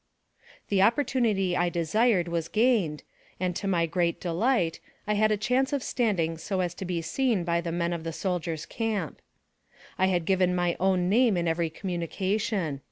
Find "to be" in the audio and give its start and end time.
6.81-7.03